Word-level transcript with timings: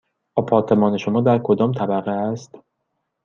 آپارتمان 0.35 0.97
شما 0.97 1.21
در 1.21 1.39
کدام 1.43 1.71
طبقه 1.71 2.11
است؟ 2.11 2.59